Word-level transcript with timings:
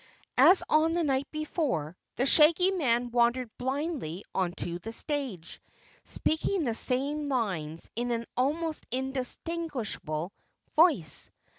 As 0.39 0.63
on 0.67 0.93
the 0.93 1.03
night 1.03 1.27
before, 1.29 1.95
the 2.15 2.25
Shaggy 2.25 2.71
Man 2.71 3.11
wandered 3.11 3.55
blindly 3.59 4.25
onto 4.33 4.79
the 4.79 4.91
stage, 4.91 5.61
speaking 6.03 6.63
the 6.63 6.73
same 6.73 7.29
lines 7.29 7.87
in 7.95 8.09
an 8.09 8.25
almost 8.35 8.87
indistinguishable 8.89 10.33
voice. 10.75 11.29